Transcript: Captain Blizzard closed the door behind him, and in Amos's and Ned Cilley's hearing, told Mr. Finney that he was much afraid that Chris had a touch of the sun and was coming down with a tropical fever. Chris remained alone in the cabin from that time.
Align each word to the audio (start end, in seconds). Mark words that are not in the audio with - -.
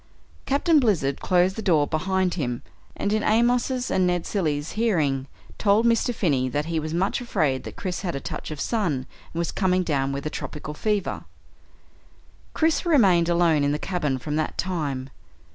Captain 0.47 0.79
Blizzard 0.79 1.21
closed 1.21 1.55
the 1.55 1.61
door 1.61 1.85
behind 1.85 2.33
him, 2.33 2.63
and 2.97 3.13
in 3.13 3.21
Amos's 3.21 3.91
and 3.91 4.07
Ned 4.07 4.25
Cilley's 4.25 4.71
hearing, 4.71 5.27
told 5.59 5.85
Mr. 5.85 6.11
Finney 6.11 6.49
that 6.49 6.65
he 6.65 6.79
was 6.79 6.91
much 6.91 7.21
afraid 7.21 7.65
that 7.65 7.75
Chris 7.75 8.01
had 8.01 8.15
a 8.15 8.19
touch 8.19 8.49
of 8.49 8.57
the 8.57 8.63
sun 8.63 8.93
and 9.31 9.37
was 9.39 9.51
coming 9.51 9.83
down 9.83 10.11
with 10.11 10.25
a 10.25 10.31
tropical 10.31 10.73
fever. 10.73 11.25
Chris 12.55 12.83
remained 12.83 13.29
alone 13.29 13.63
in 13.63 13.73
the 13.73 13.77
cabin 13.77 14.17
from 14.17 14.37
that 14.37 14.57
time. 14.57 15.11